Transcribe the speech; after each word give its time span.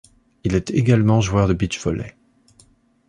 Il 0.43 0.55
est 0.55 0.71
également 0.71 1.21
joueur 1.21 1.47
de 1.47 1.53
beach-volley. 1.53 2.15